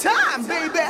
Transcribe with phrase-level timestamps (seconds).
[0.00, 0.80] time, baby.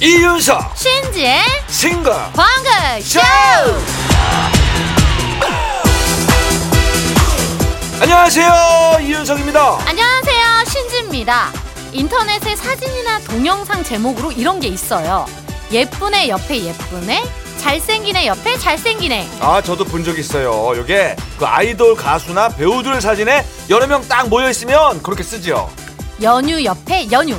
[0.00, 3.20] 이윤석 신지의 싱글 광고쇼!
[8.00, 11.48] 안녕하세요 이윤석입니다 안녕하세요, 신지입니다.
[11.92, 15.26] 인터넷에 사진이나 동영상 제목으로 이런 게 있어요.
[15.72, 17.22] 예쁜애 옆에 예쁜애,
[17.74, 19.26] 잘생긴 애 옆에 잘생긴 애.
[19.40, 24.50] 아 저도 본 적 있어요 요게 그 아이돌 가수나 배우들 사진에 여러 명 딱 모여
[24.50, 25.70] 있으면 그렇게 쓰죠
[26.20, 27.34] 연휴 옆에 연휴.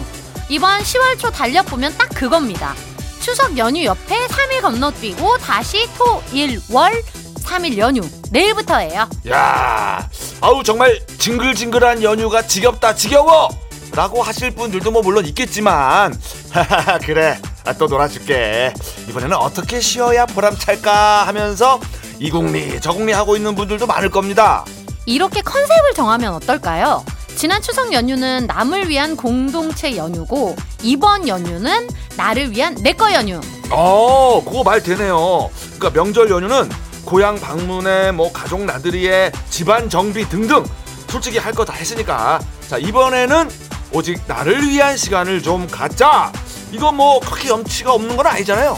[0.49, 2.73] 이번 10월 초 달력 보면 딱 그겁니다.
[3.21, 7.03] 추석 연휴 옆에 3일 건너뛰고 다시 토, 일, 월,
[7.43, 8.01] 3일 연휴.
[8.31, 9.07] 내일부터예요.
[9.29, 10.09] 야
[10.41, 13.49] 아우 정말 징글징글한 연휴가 지겹다 지겨워
[13.93, 16.19] 라고 하실 분들도 뭐 물론 있겠지만
[16.49, 18.73] 하하하 그래 아, 또 놀아줄게
[19.09, 21.79] 이번에는 어떻게 쉬어야 보람찰까 하면서
[22.19, 24.63] 이 국리 저 국리 하고 있는 분들도 많을 겁니다
[25.05, 27.03] 이렇게 컨셉을 정하면 어떨까요?
[27.35, 33.41] 지난 추석 연휴는 남을 위한 공동체 연휴고 이번 연휴는 나를 위한 내 거 연휴.
[33.69, 35.49] 어, 그거 말 되네요.
[35.77, 36.69] 그러니까 명절 연휴는
[37.03, 40.63] 고향 방문에 뭐 가족 나들이에 집안 정비 등등
[41.09, 43.49] 솔직히 할 거 다 했으니까 자 이번에는
[43.91, 46.31] 오직 나를 위한 시간을 좀 갖자.
[46.71, 48.77] 이건 뭐 그렇게 염치가 없는 건 아니잖아요.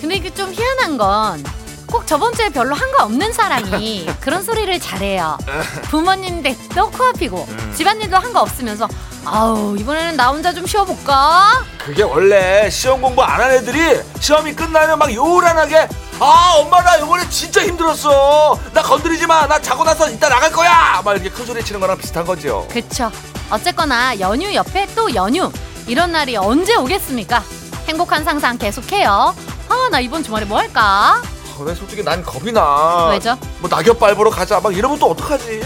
[0.00, 1.44] 근데 이게 좀 희한한 건
[1.90, 5.38] 꼭 저번 주에 별로 한 거 없는 사람이 그런 소리를 잘해요.
[5.88, 7.74] 부모님 댁도 코앞이고 음.
[7.74, 8.86] 집안일도 한 거 없으면서
[9.24, 11.64] 아우 이번에는 나 혼자 좀 쉬어볼까?
[11.78, 15.88] 그게 원래 시험 공부 안 한 애들이 시험이 끝나면 막 요란하게
[16.20, 18.58] 아 엄마 나 이번에 진짜 힘들었어.
[18.74, 19.46] 나 건드리지 마.
[19.46, 21.00] 나 자고 나서 이따 나갈 거야.
[21.02, 22.68] 막 이렇게 큰 소리 치는 거랑 비슷한 거죠.
[22.70, 23.10] 그쵸.
[23.50, 25.50] 어쨌거나 연휴 옆에 또 연휴.
[25.88, 27.42] 이런 날이 언제 오겠습니까?
[27.88, 29.34] 행복한 상상 계속해요.
[29.68, 31.22] 아, 나 이번 주말에 뭐 할까?
[31.58, 33.08] 어, 나 솔직히 난 겁이 나.
[33.08, 33.36] 왜죠?
[33.60, 34.60] 뭐 낙엽 밟으러 가자.
[34.60, 35.62] 막 이러면 또 어떡하지?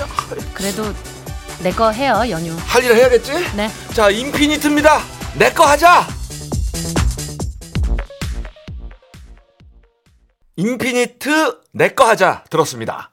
[0.55, 0.85] 그래도
[1.61, 2.57] 내 거 해요, 연휴.
[2.67, 3.33] 할일 해야겠지?
[3.57, 3.71] 네.
[3.93, 5.01] 자, 인피니트입니다.
[5.39, 6.07] 내 거 하자.
[10.57, 13.11] 인피니트 내 거 하자 들었습니다.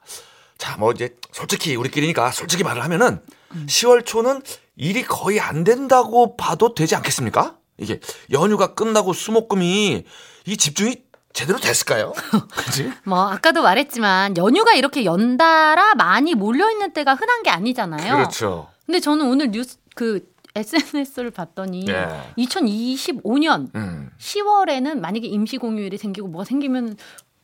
[0.58, 3.20] 자, 뭐 이제 솔직히 우리끼리니까 솔직히 말을 하면은
[3.66, 4.42] 10월 초는
[4.80, 7.58] 일이 거의 안 된다고 봐도 되지 않겠습니까?
[7.76, 8.00] 이게
[8.32, 10.04] 연휴가 끝나고 수목금이
[10.46, 11.02] 이 집중이
[11.34, 12.14] 제대로 됐을까요?
[12.56, 12.90] 그지?
[13.04, 18.16] 뭐 아까도 말했지만 연휴가 이렇게 연달아 많이 몰려 있는 때가 흔한 게 아니잖아요.
[18.16, 18.68] 그렇죠.
[18.86, 20.26] 근데 저는 오늘 뉴스 그
[20.56, 22.32] SNS를 봤더니 네.
[22.38, 24.10] 2025년 음.
[24.18, 26.96] 10월에는 만약에 임시 공휴일이 생기고 뭐가 생기면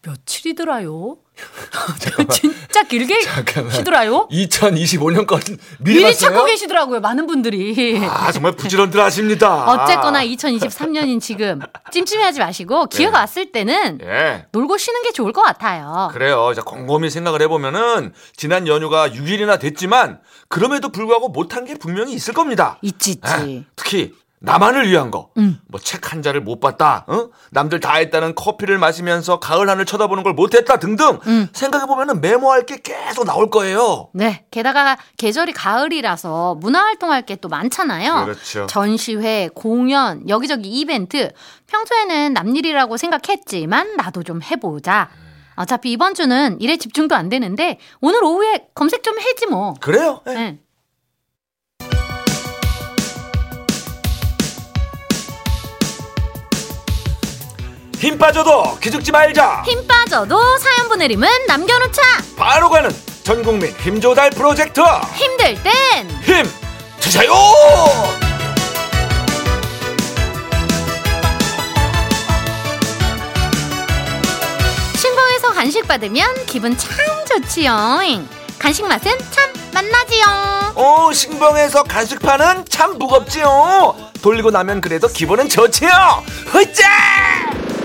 [0.06, 1.17] 며칠이더라요?
[2.31, 3.72] 진짜 길게 잠깐만.
[3.72, 4.28] 쉬더라요?
[4.31, 6.15] 2025년까지 미리, 미리?
[6.15, 7.99] 찾고 계시더라고요, 많은 분들이.
[8.09, 9.65] 아, 정말 부지런들 하십니다.
[9.71, 11.61] 어쨌거나 2023년인 지금
[11.93, 13.19] 찜찜해하지 마시고 기회가 네.
[13.19, 14.47] 왔을 때는 예.
[14.53, 16.09] 놀고 쉬는 게 좋을 것 같아요.
[16.12, 16.49] 그래요.
[16.53, 22.78] 이제 곰곰이 생각을 해보면은 지난 연휴가 6일이나 됐지만 그럼에도 불구하고 못한 게 분명히 있을 겁니다.
[22.83, 23.33] 있지 있지.
[23.47, 23.65] 예.
[23.77, 25.30] 특히 나만을 위한 거.
[25.38, 25.58] 음.
[25.69, 27.04] 뭐책 한 자를 못 봤다.
[27.08, 27.28] 어?
[27.52, 31.19] 남들 다 했다는 커피를 마시면서 가을 하늘 쳐다보는 걸 못했다 등등.
[31.26, 31.48] 음.
[31.52, 34.10] 생각해 보면은 메모할 게 계속 나올 거예요.
[34.12, 34.44] 네.
[34.50, 38.24] 게다가 계절이 가을이라서 문화 활동할 게 또 많잖아요.
[38.24, 38.66] 그렇죠.
[38.66, 41.30] 전시회, 공연, 여기저기 이벤트.
[41.66, 45.10] 평소에는 남일이라고 생각했지만 나도 좀 해보자.
[45.54, 49.74] 어차피 이번 주는 일에 집중도 안 되는데 오늘 오후에 검색 좀 해지 뭐.
[49.80, 50.20] 그래요.
[50.28, 50.32] 예.
[50.34, 50.58] 네.
[57.99, 59.62] 힘 빠져도 기죽지 말자.
[59.67, 62.03] 힘 빠져도 사연 보내림은 남겨놓자.
[62.37, 62.91] 바로 가는
[63.25, 64.81] 전국민 힘조달 프로젝트.
[65.15, 66.51] 힘들 땐 힘
[67.01, 67.33] 주세요.
[74.97, 76.91] 신봉에서 간식 받으면 기분 참
[77.27, 77.99] 좋지요.
[78.59, 80.73] 간식 맛은 참 맛나지요.
[80.77, 83.95] 오 신봉에서 간식 파는 참 무겁지요.
[84.23, 85.91] 돌리고 나면 그래도 기분은 좋지요.
[86.47, 86.73] 흐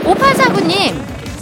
[0.04, 0.10] 짜.
[0.10, 0.96] 5849님,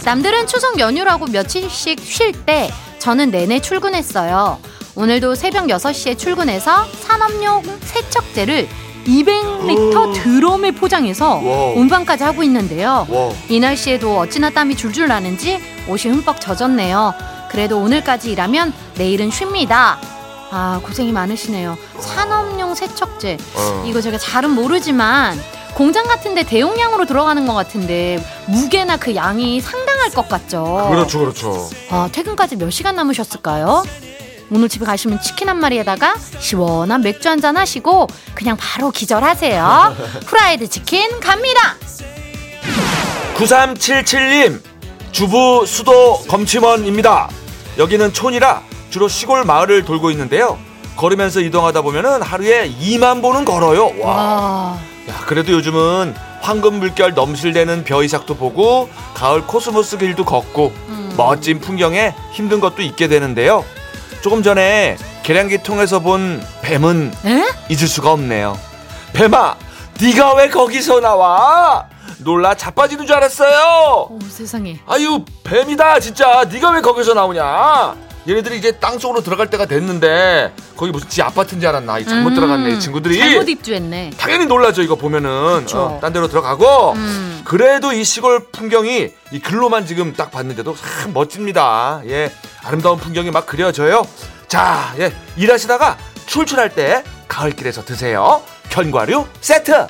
[0.04, 4.58] 남들은 추석 연휴라고 며칠씩 쉴 때 저는 내내 출근했어요.
[4.94, 8.68] 오늘도 새벽 6시에 출근해서 산업용 세척제를
[9.06, 11.36] 200리터 드럼에 포장해서.
[11.76, 13.06] 운반까지 하고 있는데요.
[13.48, 15.58] 이 날씨에도 어찌나 땀이 줄줄 나는지
[15.88, 17.14] 옷이 흠뻑 젖었네요.
[17.50, 19.98] 그래도 오늘까지 일하면 내일은 쉽니다.
[20.52, 21.78] 아, 고생이 많으시네요.
[21.98, 23.38] 산업용 세척제.
[23.54, 23.84] 어.
[23.86, 25.40] 이거 제가 잘은 모르지만
[25.74, 30.88] 공장 같은데 대용량으로 들어가는 것 같은데 무게나 그 양이 상당할 것 같죠.
[30.90, 31.68] 그렇죠, 그렇죠.
[31.90, 33.84] 아, 퇴근까지 몇 시간 남으셨을까요?
[34.52, 39.96] 오늘 집에 가시면 치킨 한 마리에다가 시원한 맥주 한 잔 하시고 그냥 바로 기절하세요.
[40.26, 41.60] 프라이드 치킨 갑니다.
[43.36, 44.60] 9377님
[45.12, 47.28] 주부 수도 검침원입니다.
[47.78, 50.58] 여기는 촌이라 주로 시골 마을을 돌고 있는데요.
[50.96, 53.92] 걸으면서 이동하다 보면은 하루에 2만 보는 걸어요.
[54.00, 54.14] 와.
[54.16, 54.78] 와.
[55.08, 61.14] 야, 그래도 요즘은 황금 물결 넘실대는 벼이삭도 보고 가을 코스모스 길도 걷고 음.
[61.16, 63.64] 멋진 풍경에 힘든 것도 잊게 되는데요.
[64.22, 67.44] 조금 전에 계량기 통해서 본 뱀은 에?
[67.68, 68.58] 잊을 수가 없네요.
[69.12, 69.56] 뱀아,
[70.00, 71.86] 네가 왜 거기서 나와?
[72.18, 74.08] 놀라 자빠지는 줄 알았어요.
[74.10, 74.78] 오 세상에.
[74.86, 76.44] 아유, 뱀이다 진짜.
[76.44, 77.96] 네가 왜 거기서 나오냐?
[78.30, 81.98] 얘네들이 이제 땅 속으로 들어갈 때가 됐는데 거기 무슨 지 아파트인 줄 알았나?
[81.98, 83.18] 이 잘못 음, 들어갔네 이 친구들이.
[83.18, 84.12] 잘못 입주했네.
[84.16, 85.66] 당연히 놀라죠 이거 보면은.
[85.74, 87.42] 어, 딴 데로 들어가고 음.
[87.44, 92.30] 그래도 이 시골 풍경이 이 글로만 지금 딱 봤는데도 참 멋집니다 예
[92.62, 94.06] 아름다운 풍경이 막 그려져요
[94.48, 95.96] 자예 일하시다가
[96.26, 99.86] 출출할 때 가을길에서 드세요 견과류 세트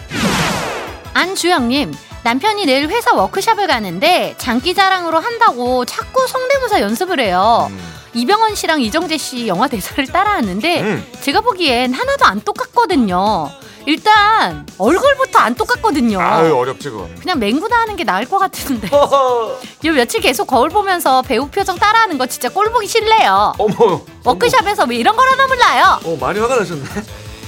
[1.15, 1.93] 안주영님
[2.23, 7.69] 남편이 내일 회사 워크숍을 가는데 장기 자랑으로 한다고 자꾸 성대모사 연습을 해요.
[7.71, 7.79] 음,
[8.15, 11.07] 이병헌 씨랑 이정재 씨 영화 대사를 따라하는데 음.
[11.21, 13.51] 제가 보기엔 하나도 안 똑같거든요.
[13.87, 16.21] 일단 얼굴부터 안 똑같거든요.
[16.21, 18.89] 아유 어렵지 그건 그냥 맹구나 하는 게 나을 것 같은데.
[18.93, 23.55] 요 며칠 계속 거울 보면서 배우 표정 따라하는 거 진짜 꼴 보기 싫네요.
[23.59, 26.01] 어머 워크숍에서 왜 이런 걸 하나 몰라요?
[26.05, 26.85] 어 많이 화가 나셨네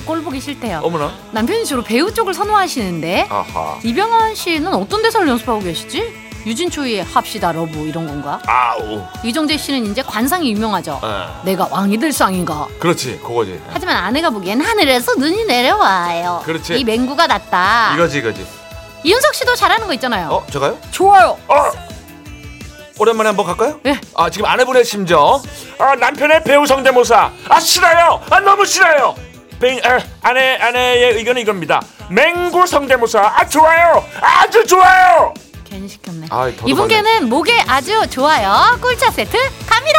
[0.06, 0.80] 꼴 보기 싫대요.
[0.82, 6.21] 어머나 남편이 주로 배우 쪽을 선호하시는데 아하 이병헌 씨는 어떤 대사를 연습하고 계시지?
[6.44, 8.40] 유진 초이 합시다 love 이런 건가?
[8.46, 11.00] 아우 이정재 씨는 이제 관상이 유명하죠.
[11.04, 12.66] 예 내가 왕이 될 상인가?
[12.78, 16.42] 그렇지 그거지 하지만 아내가 보기엔 하늘에서 눈이 내려와요.
[16.44, 16.74] 그렇지.
[16.78, 17.92] 이 맹구가 낫다.
[17.94, 18.46] 이거지 이거지
[19.04, 20.28] 이윤석 씨도 잘하는 거 있잖아요.
[20.28, 20.78] 어 제가요?
[20.90, 21.38] 좋아요.
[21.48, 21.54] 어
[22.98, 23.80] 오랜만에 한번 갈까요?
[23.82, 24.00] 네.
[24.14, 25.40] 아 지금 아내분의 심정.
[25.78, 27.30] 아 남편의 배우 성대모사.
[27.48, 28.20] 아 싫어요.
[28.30, 29.14] 아 너무 싫어요.
[29.60, 31.80] 배, 아, 아내 아내의 의견은 이겁니다.
[32.10, 33.20] 맹구 성대모사.
[33.20, 34.04] 아 좋아요.
[34.20, 35.32] 아주 좋아요.
[35.72, 36.26] 괜히 시켰네.
[36.28, 38.76] 아, 이분께는 목에 아주 좋아요.
[38.82, 39.98] 꿀차 세트 갑니다.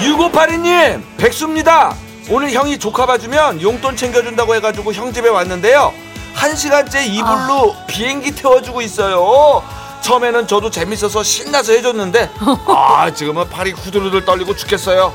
[0.00, 1.94] 6582님 백수입니다.
[2.30, 5.92] 오늘 형이 조카 봐주면 용돈 챙겨준다고 해가지고 형 집에 왔는데요.
[6.34, 9.62] 한 시간째 이불로 비행기 태워주고 있어요.
[10.00, 12.30] 처음에는 저도 재밌어서 신나서 해줬는데
[12.68, 15.12] 아 지금은 팔이 후들후들 떨리고 죽겠어요.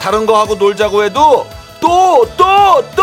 [0.00, 1.44] 다른 거 하고 놀자고 해도
[1.80, 3.02] 또 또 또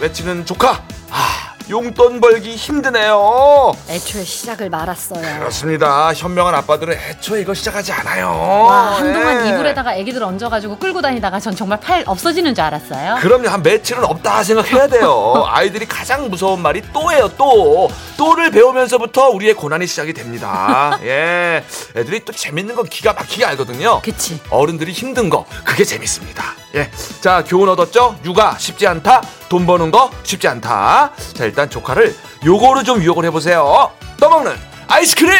[0.00, 0.82] 외치는 조카.
[1.10, 3.72] 아 용돈 벌기 힘드네요.
[3.88, 5.38] 애초에 시작을 말았어요.
[5.40, 6.12] 그렇습니다.
[6.14, 8.28] 현명한 아빠들은 애초에 이거 시작하지 않아요.
[8.28, 9.50] 와 한동안 예.
[9.50, 13.16] 이불에다가 애기들 얹어가지고 끌고 다니다가 전 정말 팔 없어지는 줄 알았어요.
[13.20, 19.54] 그럼요 한 며칠은 없다 생각해야 돼요 아이들이 가장 무서운 말이 또예요 또 또를 배우면서부터 우리의
[19.54, 21.64] 고난이 시작이 됩니다 예
[21.96, 24.40] 애들이 또 재밌는 건 기가 막히게 알거든요 그치.
[24.50, 26.90] 어른들이 힘든 거 그게 재밌습니다 예
[27.20, 28.16] 자 교훈 얻었죠?
[28.24, 29.22] 육아 쉽지 않다.
[29.48, 31.10] 돈 버는 거 쉽지 않다.
[31.34, 32.14] 자 일단 조카를
[32.44, 33.90] 요거로 좀 유혹을 해보세요.
[34.20, 34.54] 떠먹는
[34.86, 35.32] 아이스크림!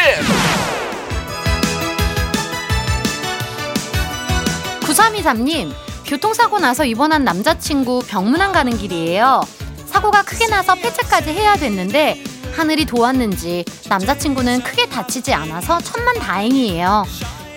[4.81, 5.71] 9323님,
[6.05, 9.41] 교통사고 나서 입원한 남자친구 병문안 가는 길이에요.
[9.85, 12.21] 사고가 크게 나서 폐차까지 해야 됐는데
[12.55, 17.05] 하늘이 도왔는지 남자친구는 크게 다치지 않아서 천만 다행이에요.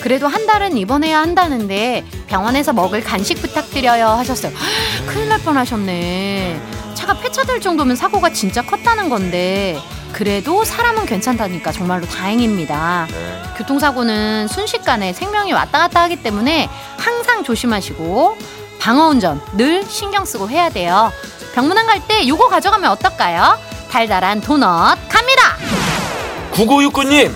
[0.01, 4.53] 그래도 한 달은 입원해야 한다는데 병원에서 먹을 간식 부탁드려요 하셨어요.
[4.55, 6.61] 헉, 큰일 날 뻔하셨네.
[6.95, 9.79] 차가 폐차될 정도면 사고가 진짜 컸다는 건데
[10.13, 13.07] 그래도 사람은 괜찮다니까 정말로 다행입니다.
[13.11, 13.43] 네.
[13.59, 16.69] 교통사고는 순식간에 생명이 왔다 갔다 하기 때문에
[16.99, 18.37] 항상 조심하시고
[18.81, 21.13] 방어운전 늘 신경 쓰고 해야 돼요.
[21.55, 23.59] 병문안 갈 때 요거 가져가면 어떨까요?
[23.91, 25.57] 달달한 도넛 갑니다.
[26.53, 27.33] 9969님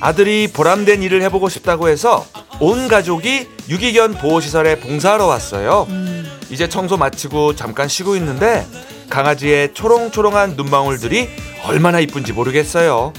[0.00, 2.24] 아들이 보람된 일을 해보고 싶다고 해서
[2.60, 5.86] 온 가족이 유기견 보호시설에 봉사하러 왔어요.
[6.50, 8.66] 이제 청소 마치고 잠깐 쉬고 있는데
[9.10, 11.28] 강아지의 초롱초롱한 눈망울들이
[11.64, 13.12] 얼마나 이쁜지 모르겠어요.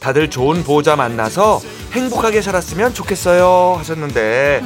[0.00, 1.60] 다들 좋은 보호자 만나서
[1.92, 4.60] 행복하게 살았으면 좋겠어요 하셨는데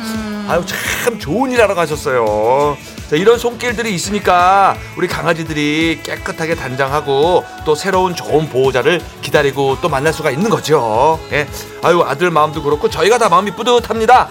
[0.48, 2.74] 아유 참 좋은 일 하러 가셨어요
[3.08, 10.12] 자, 이런 손길들이 있으니까 우리 강아지들이 깨끗하게 단장하고 또 새로운 좋은 보호자를 기다리고 또 만날
[10.12, 11.46] 수가 있는 거죠 예.
[11.84, 14.28] 아유 아들 마음도 그렇고 저희가 다 마음이 뿌듯합니다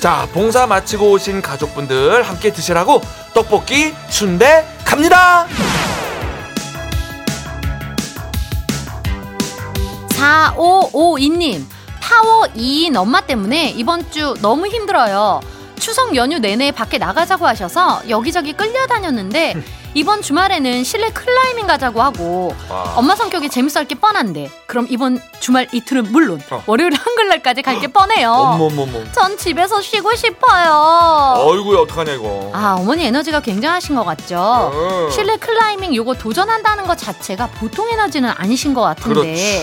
[0.00, 3.02] 자 봉사 마치고 오신 가족분들 함께 드시라고
[3.34, 5.46] 떡볶이 순대 갑니다
[10.10, 11.64] 4552님
[12.00, 15.40] 파워 E인 엄마 때문에 이번 주 너무 힘들어요.
[15.78, 19.54] 추석 연휴 내내 밖에 나가자고 하셔서 여기저기 끌려다녔는데
[19.96, 22.94] 이번 주말에는 실내 클라이밍 가자고 하고 와.
[22.96, 26.62] 엄마 성격이 재밌어 할 게 뻔한데 그럼 이번 주말 이틀은 물론 어.
[26.66, 28.30] 월요일 한글날까지 갈 게 뻔해요.
[28.32, 31.34] 어머머머 전 집에서 쉬고 싶어요.
[31.38, 34.36] 어이구야 어떡하냐 이거 아 어머니 에너지가 굉장하신 것 같죠?
[34.38, 35.08] 어.
[35.12, 39.14] 실내 클라이밍 요거 도전한다는 것 자체가 보통 에너지는 아니신 것 같은데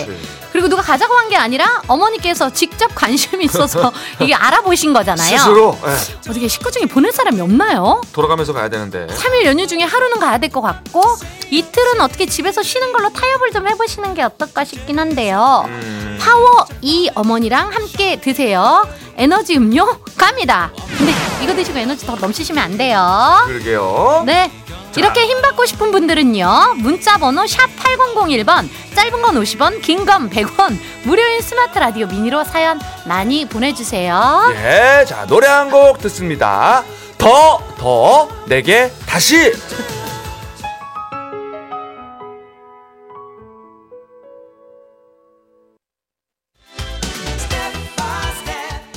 [0.06, 0.18] 그렇지
[0.52, 3.90] 그리고 누가 가자고 한 게 아니라 어머니께서 직접 관심이 있어서
[4.20, 5.38] 이게 알아보신 거잖아요.
[5.38, 5.92] 스스로 예,
[6.28, 8.02] 어떻게 식구 중에 보낼 사람이 없나요?
[8.12, 9.06] 돌아가면서 가야 되는데.
[9.06, 11.02] 3일 연휴 중에 하루는 가야 될 것 같고
[11.50, 15.64] 이틀은 어떻게 집에서 쉬는 걸로 타협을 좀 해보시는 게 어떨까 싶긴 한데요.
[15.68, 18.86] 음, 파워 이 어머니랑 함께 드세요.
[19.16, 19.86] 에너지 음료
[20.18, 20.70] 갑니다.
[20.98, 23.42] 근데 이거 드시고 에너지 더 넘치시면 안 돼요.
[23.46, 24.24] 그러게요.
[24.26, 24.50] 네.
[24.96, 26.74] 이렇게 힘 받고 싶은 분들은요.
[26.78, 32.78] 문자 번호 샵 8001번, 짧은 건 50원, 긴 건 100원, 무료인 스마트 라디오 미니로 사연
[33.06, 34.52] 많이 보내 주세요.
[34.54, 36.84] 예, 자 노래 한 곡 듣습니다.
[37.18, 39.52] 더, 더, 내게 다시.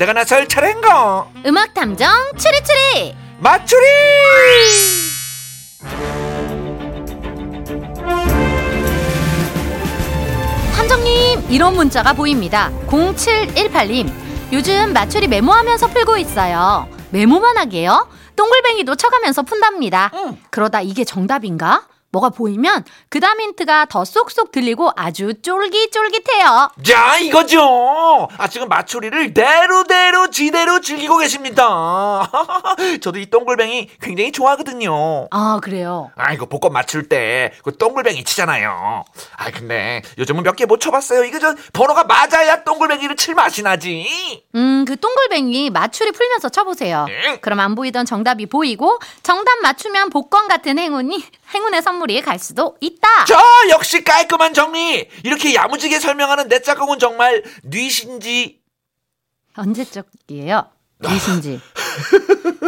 [0.00, 1.26] 내가 나설 차례인가?
[1.44, 3.14] 음악 탐정 추리추리.
[3.38, 3.84] 맞추리!
[10.74, 12.70] 탐정님 이런 문자가 보입니다.
[12.86, 14.10] 0718님
[14.54, 16.88] 요즘 맞추리 메모하면서 풀고 있어요.
[17.10, 18.08] 메모만 하게요.
[18.36, 20.10] 동글뱅이도 쳐가면서 푼답니다.
[20.48, 21.82] 그러다 이게 정답인가?
[22.12, 26.70] 뭐가 보이면 그 다음 힌트가 더 쏙쏙 들리고 아주 쫄깃쫄깃해요.
[26.84, 28.28] 자, 이거죠.
[28.36, 32.28] 아, 지금 마추리를 대로대로 지대로 즐기고 계십니다.
[33.00, 35.28] 저도 이 동글뱅이 굉장히 좋아하거든요.
[35.30, 36.10] 아 그래요.
[36.16, 39.04] 아, 이거 복권 맞출 때, 그 동글뱅이 치잖아요.
[39.36, 41.24] 아, 근데 요즘은 몇 개 못 쳐봤어요.
[41.24, 44.06] 이거 저 번호가 맞아야 동글뱅이를 칠 맛이 나지.
[44.54, 47.06] 음, 그 동글뱅이 맞추리 풀면서 쳐보세요.
[47.08, 47.38] 응.
[47.40, 53.24] 그럼 안 보이던 정답이 보이고 정답 맞추면 복권 같은 행운이 행운의 선물이 갈 수도 있다.
[53.26, 53.36] 저
[53.70, 55.08] 역시 깔끔한 정리.
[55.24, 58.60] 이렇게 야무지게 설명하는 내 짝꿍은 정말 뉘신지.
[59.56, 60.70] 언제 적이에요?
[60.98, 61.60] 무슨지.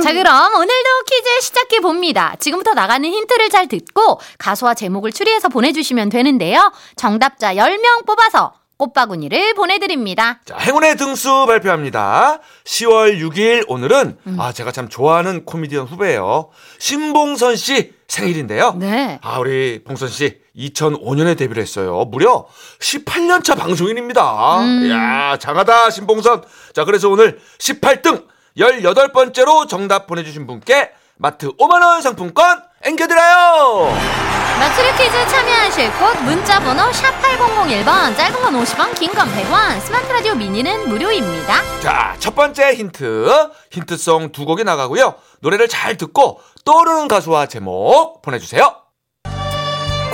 [0.03, 2.35] 자, 그럼 오늘도 퀴즈 시작해 봅니다.
[2.41, 6.73] 지금부터 나가는 힌트를 잘 듣고 가수와 제목을 추리해서 보내주시면 되는데요.
[6.97, 10.41] 정답자 10명 뽑아서 꽃바구니를 보내드립니다.
[10.45, 12.41] 자, 행운의 등수 발표합니다.
[12.65, 16.51] 10월 6일 오늘은 아 제가 참 좋아하는 코미디언 후배예요.
[16.81, 18.75] 신봉선 씨 생일인데요.
[18.79, 19.21] 네.
[19.23, 22.05] 아 우리 봉선 씨 2005년에 데뷔를 했어요.
[22.11, 22.47] 무려
[22.81, 24.61] 18년 차 방송인입니다.
[24.61, 24.87] 음.
[24.87, 26.43] 이야 장하다 신봉선.
[26.75, 34.32] 자 그래서 오늘 18등 18번째로 정답 보내주신 분께 마트 5만 원 상품권 앵겨드려요.
[34.63, 40.37] 맞추리 퀴즈 참여하실 곳 문자 번호 샵8001번 짧은 건 50원 긴 건 100원 스마트 라디오
[40.37, 41.81] 미니는 무료입니다.
[41.81, 43.29] 자, 첫 번째 힌트.
[43.73, 45.17] 힌트송 두 곡이 나가고요.
[45.41, 48.77] 노래를 잘 듣고 떠오르는 가수와 제목 보내주세요.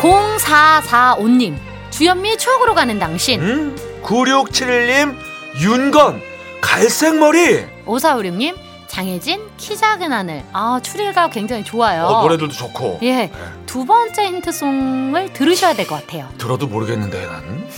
[0.00, 1.58] 0445님
[1.90, 5.14] 주현미 추억으로 가는 당신 음, 9671님,
[5.60, 6.22] 윤건,
[6.62, 7.66] 갈색머리.
[7.84, 8.56] 5456님
[8.88, 12.04] 장혜진 키 작은 하늘 아 추리가 굉장히 좋아요.
[12.04, 13.00] 어, 노래들도 좋고.
[13.02, 13.30] 예,
[13.66, 16.28] 두 번째 힌트송을 들으셔야 될 것 같아요.
[16.38, 17.68] 들어도 모르겠는데, 난.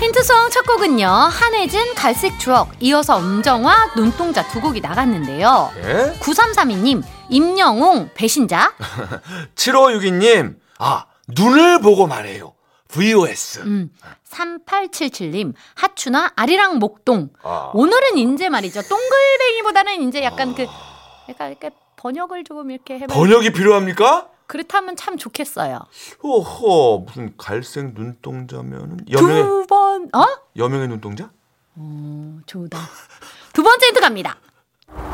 [0.00, 5.70] 힌트송 첫 곡은요 한혜진 갈색 추억 이어서 음정화 눈동자 두 곡이 나갔는데요.
[5.82, 6.12] 예?
[6.20, 8.74] 9332님 임영웅 배신자
[9.56, 12.52] 7562님, 아, 눈을 보고 말해요.
[12.94, 13.60] VOS.
[13.60, 13.90] 음,
[14.30, 17.70] 3877님 하추나 아리랑 목동 아.
[17.74, 20.66] 오늘은 이제 말이죠 동글뱅이보다는 이제 약간 그
[21.28, 24.28] 약간 이렇게 번역을 조금 이렇게 해봐 번역이 필요합니까?
[24.46, 25.80] 그렇다면 참 좋겠어요
[26.22, 30.24] 호호, 무슨 갈색 눈동자면은 여명의, 두 번 어?
[30.56, 31.30] 여명의 눈동자?
[31.76, 32.78] 어, 좋다
[33.52, 34.36] 두 번째 힌트 갑니다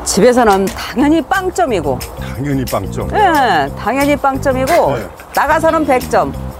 [0.05, 3.09] 집에서는 당연히 빵점이고, 당연히 빵점.
[3.13, 5.09] 예, 당연히 빵점이고, 네.
[5.33, 6.50] 나가서는 100점.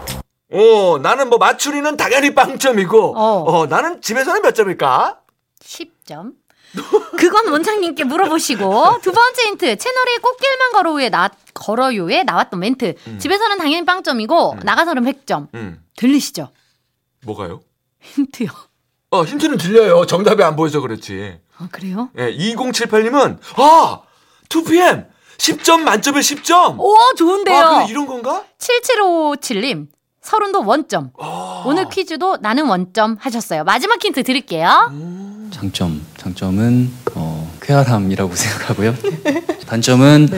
[0.53, 3.43] 어, 나는 뭐 맞추리는 당연히 빵점이고, 어.
[3.48, 5.20] 어, 나는 집에서는 몇 점일까?
[5.62, 6.34] 10점
[7.17, 13.86] 그건 원장님께 물어보시고 두 번째 힌트 채널이 꽃길만 걸어요에 나 걸어요에 나왔던 멘트 집에서는 당연히
[13.86, 16.50] 빵점이고 나가서는 100점 음, 들리시죠
[17.25, 17.62] 뭐가요?
[18.00, 18.50] 힌트요
[19.13, 20.05] 어, 힌트는 들려요.
[20.05, 21.38] 정답이 안 보여서 그렇지.
[21.58, 22.10] 아 그래요?
[22.17, 24.01] 예, 2078님은, 아!
[24.48, 25.08] 2PM!
[25.38, 26.79] 10점 만점에 10점!
[26.79, 28.46] 오 좋은데요 아, 이런 건가?
[28.58, 29.88] 7757님
[30.22, 31.63] 서른도 원점 아.
[31.66, 34.92] 오늘 퀴즈도 나는 원점 하셨어요 마지막 힌트 드릴게요
[35.51, 38.96] 장점, 장점은 어, 쾌활함이라고 생각하고요.
[39.68, 40.30] 단점은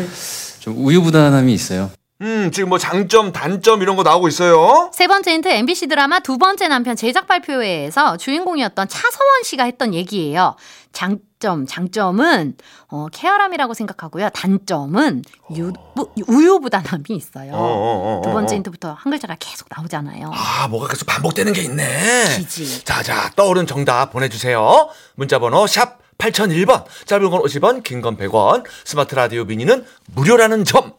[0.60, 1.92] 좀 우유부단함이 있어요.
[2.24, 4.90] 음, 지금 뭐 장점, 단점 이런 거 나오고 있어요.
[4.94, 10.56] 세 번째 힌트 MBC 드라마 두 번째 남편 제작 발표회에서 주인공이었던 차서원 씨가 했던 얘기예요.
[10.94, 12.56] 장점, 장점은
[12.90, 14.30] 어, 쾌활함이라고 생각하고요.
[14.30, 15.24] 단점은
[15.58, 17.52] 유, 부- 우유부단함이 있어요.
[17.54, 18.58] 어, 어, 어, 두 번째 어.
[18.58, 20.32] 힌트부터 한 글자가 계속 나오잖아요.
[20.34, 22.38] 아, 뭐가 계속 반복되는 게 있네.
[22.38, 22.86] 기지.
[22.86, 24.90] 자, 자, 떠오른 정답 보내주세요.
[25.16, 30.94] 문자번호 샵 8001번, 짧은 건 50원, 긴 건 100원, 스마트 라디오 미니는 무료라는 점.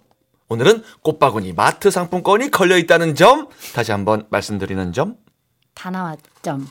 [0.49, 3.49] 오늘은 꽃바구니 마트 상품권이 걸려 있다는 점.
[3.75, 5.17] 다시 한번 말씀드리는 점.
[5.75, 6.69] 다 나왔점.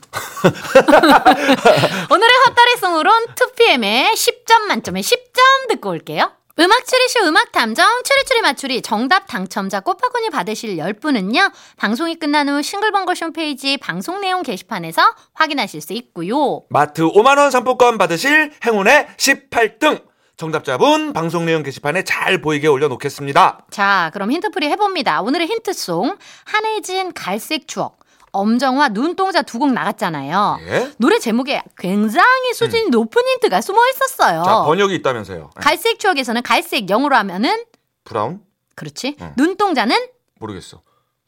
[2.10, 6.32] 오늘의 헛다리송으론 2PM의 10점 만점에 10점 듣고 올게요.
[6.60, 11.52] 음악 추리쇼 음악 탐정 추리추리 맞추리 정답 당첨자 꽃바구니 받으실 10분은요.
[11.76, 15.02] 방송이 끝난 후 싱글벙글 홈페이지 방송 내용 게시판에서
[15.34, 16.62] 확인하실 수 있고요.
[16.70, 20.13] 마트 5만 원 상품권 받으실 행운의 18등.
[20.36, 23.66] 정답자분 방송 내용 게시판에 잘 보이게 올려놓겠습니다.
[23.70, 25.22] 자, 그럼 힌트풀이 해봅니다.
[25.22, 27.98] 오늘의 힌트송 한혜진 갈색 추억
[28.32, 30.58] 엄정화 눈동자 두 곡 나갔잖아요.
[30.66, 30.90] 예.
[30.98, 34.42] 노래 제목에 굉장히 수준이 높은 힌트가 숨어 있었어요.
[34.42, 35.50] 자, 번역이 있다면서요.
[35.56, 35.60] 예.
[35.60, 37.64] 갈색 추억에서는 갈색 영어로 하면은
[38.02, 38.40] brown?
[38.74, 39.16] 그렇지.
[39.20, 39.34] 응.
[39.36, 39.96] 눈동자는
[40.40, 40.82] 모르겠어.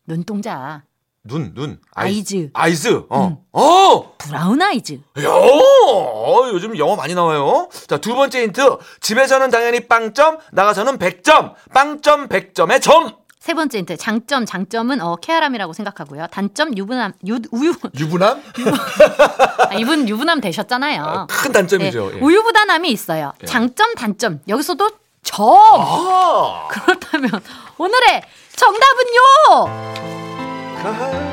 [0.05, 0.83] 눈동자.
[1.27, 1.81] 눈, 눈.
[1.95, 2.51] Eyes.
[2.53, 3.05] Eyes.
[3.09, 3.39] 어.
[3.53, 4.15] 어!
[4.19, 5.01] Brown Eyes.
[5.21, 7.69] 야, 어, 요즘 영어 많이 나와요.
[7.87, 8.79] 자, 두 번째 힌트.
[9.01, 11.55] 집에서는 당연히 빵점, 나가서는 100점.
[11.73, 13.17] 빵점, 100점의 점.
[13.39, 13.97] 세 번째 힌트.
[13.97, 16.27] 장점, 장점은 어 쾌활함이라고 생각하고요.
[16.33, 18.43] 단점 유부남 유 우유 유부남?
[19.71, 21.03] 아, 이분 유부남 되셨잖아요.
[21.05, 22.11] 아, 큰 단점이죠.
[22.11, 22.21] 네, 예.
[22.21, 23.33] 우유부단함이 있어요.
[23.47, 24.41] 장점, 단점.
[24.49, 24.91] 여기서도
[25.23, 25.47] 점.
[25.47, 26.67] 아.
[26.75, 27.31] 그렇다면
[27.79, 28.23] 오늘의
[28.57, 30.36] 정답은요.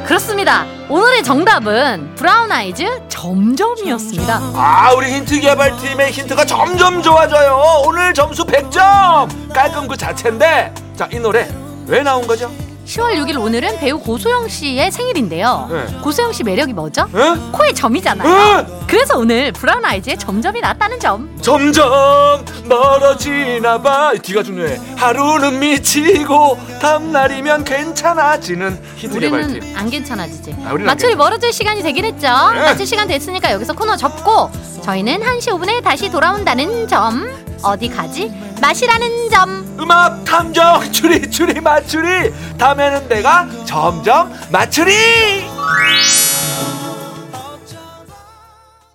[0.05, 0.65] 그렇습니다.
[0.89, 4.39] 오늘의 정답은 Brown Eyes 점점이었습니다.
[4.55, 7.83] 아, 우리 힌트 개발팀의 힌트가 점점 좋아져요.
[7.85, 9.53] 오늘 점수 100점.
[9.53, 10.73] 깔끔 그 자체인데.
[10.95, 11.47] 자, 이 노래
[11.87, 12.51] 왜 나온 거죠?
[12.85, 15.67] 10월 6일 오늘은 배우 고소영 씨의 생일인데요.
[15.71, 15.85] 네.
[16.01, 17.03] 고소영 씨 매력이 뭐죠?
[17.15, 17.51] 에?
[17.51, 18.59] 코에 점이잖아요.
[18.59, 18.65] 에?
[18.87, 21.29] 그래서 오늘 브라운 아이즈의 점점이 났다는 점.
[21.41, 24.11] 점점 멀어지나 봐.
[24.21, 24.79] 뒤가 중요해.
[24.97, 28.79] 하루는 미치고 다음 날이면 괜찮아지는.
[29.11, 30.55] 우리는 안 괜찮아지지.
[30.65, 31.15] 아, 괜찮아.
[31.15, 32.27] 멀어질 시간이 되긴 했죠.
[32.27, 34.51] 마칠 시간 됐으니까 여기서 코너 접고
[34.83, 37.42] 저희는 1시 5분에 다시 돌아온다는 점.
[37.63, 38.31] 어디 가지?
[38.61, 39.77] 맛이라는 점.
[39.79, 44.91] 음악 탐정 추리 추리 맞추리 다음에는 내가 점점 맞추리